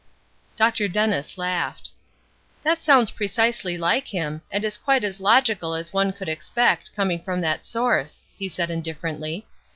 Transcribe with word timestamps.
Dr. 0.55 0.87
Dennis 0.87 1.37
laughed. 1.37 1.91
"That 2.63 2.81
sounds 2.81 3.11
precisely 3.11 3.77
like 3.77 4.07
him, 4.07 4.41
and 4.51 4.65
is 4.65 4.79
quite 4.79 5.03
as 5.03 5.19
logical 5.19 5.75
as 5.75 5.93
one 5.93 6.11
could 6.11 6.27
expect, 6.27 6.95
coming 6.95 7.21
from 7.21 7.41
that 7.41 7.67
source," 7.67 8.23
he 8.35 8.49
said, 8.49 8.71
indifferently. 8.71 9.45